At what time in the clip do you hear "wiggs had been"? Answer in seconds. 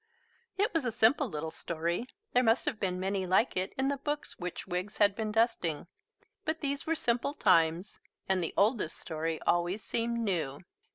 4.65-5.31